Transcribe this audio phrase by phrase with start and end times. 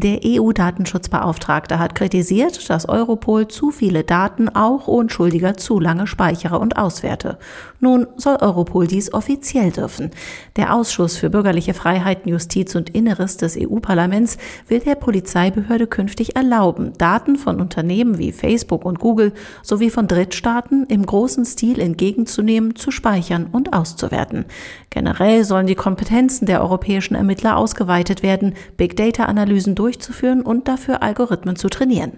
[0.00, 6.76] Der EU-Datenschutzbeauftragte hat kritisiert, dass Europol zu viele Daten auch Unschuldiger zu lange speichere und
[6.76, 7.36] auswerte.
[7.80, 10.12] Nun soll Europol dies offiziell dürfen.
[10.54, 14.38] Der Ausschuss für bürgerliche Freiheiten, Justiz und Inneres des EU-Parlaments
[14.68, 19.32] will der Polizeibehörde künftig erlauben, Daten von Unternehmen wie Facebook und Google
[19.64, 24.44] sowie von Drittstaaten im großen Stil entgegenzunehmen, zu speichern und auszuwerten.
[24.90, 31.56] Generell sollen die Kompetenzen der europäischen Ermittler ausgeweitet werden, Big Data-Analysen durchzuführen und dafür Algorithmen
[31.56, 32.12] zu trainieren.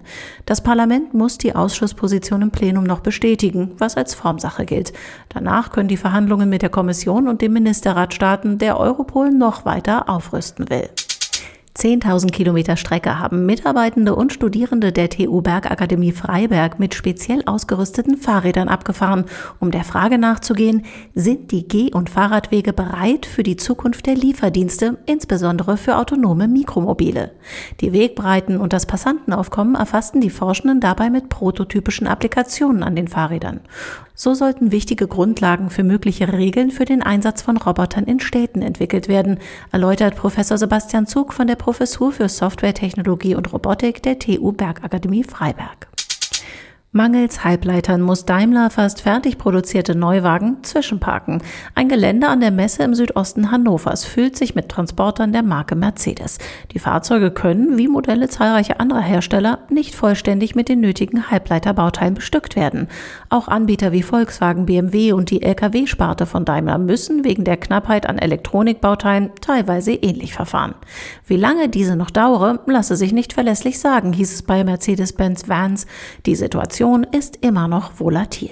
[0.45, 4.91] Das Parlament muss die Ausschussposition im Plenum noch bestätigen, was als Formsache gilt.
[5.29, 10.09] Danach können die Verhandlungen mit der Kommission und dem Ministerrat starten, der Europol noch weiter
[10.09, 10.89] aufrüsten will.
[11.77, 18.67] 10.000 Kilometer Strecke haben Mitarbeitende und Studierende der TU Bergakademie Freiberg mit speziell ausgerüsteten Fahrrädern
[18.67, 19.25] abgefahren,
[19.59, 20.83] um der Frage nachzugehen,
[21.15, 27.31] sind die Geh- und Fahrradwege bereit für die Zukunft der Lieferdienste, insbesondere für autonome Mikromobile.
[27.79, 33.61] Die Wegbreiten und das Passantenaufkommen erfassten die Forschenden dabei mit prototypischen Applikationen an den Fahrrädern.
[34.23, 39.07] So sollten wichtige Grundlagen für mögliche Regeln für den Einsatz von Robotern in Städten entwickelt
[39.07, 39.39] werden,
[39.71, 45.90] erläutert Professor Sebastian Zug von der Professur für Softwaretechnologie und Robotik der TU Bergakademie Freiberg.
[46.93, 51.41] Mangels Halbleitern muss Daimler fast fertig produzierte Neuwagen zwischenparken.
[51.73, 56.37] Ein Gelände an der Messe im Südosten Hannovers füllt sich mit Transportern der Marke Mercedes.
[56.73, 62.57] Die Fahrzeuge können, wie Modelle zahlreicher anderer Hersteller, nicht vollständig mit den nötigen Halbleiterbauteilen bestückt
[62.57, 62.89] werden.
[63.29, 68.17] Auch Anbieter wie Volkswagen, BMW und die Lkw-Sparte von Daimler müssen wegen der Knappheit an
[68.17, 70.75] Elektronikbauteilen teilweise ähnlich verfahren.
[71.25, 75.87] Wie lange diese noch dauere, lasse sich nicht verlässlich sagen, hieß es bei Mercedes-Benz Vans.
[76.25, 78.49] Die Situation Situation ist immer noch volatil.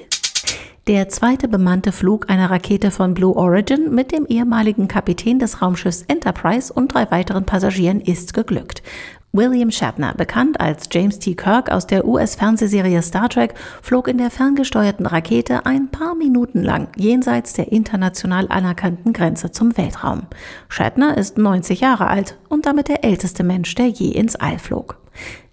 [0.85, 6.03] Der zweite bemannte Flug einer Rakete von Blue Origin mit dem ehemaligen Kapitän des Raumschiffs
[6.03, 8.83] Enterprise und drei weiteren Passagieren ist geglückt.
[9.31, 11.33] William Shatner, bekannt als James T.
[11.33, 16.89] Kirk aus der US-Fernsehserie Star Trek, flog in der ferngesteuerten Rakete ein paar Minuten lang
[16.97, 20.27] jenseits der international anerkannten Grenze zum Weltraum.
[20.67, 24.99] Shatner ist 90 Jahre alt und damit der älteste Mensch, der je ins All flog.